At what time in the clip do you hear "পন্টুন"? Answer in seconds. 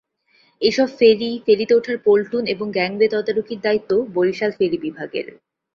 2.05-2.43